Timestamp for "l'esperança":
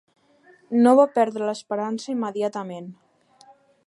1.49-2.11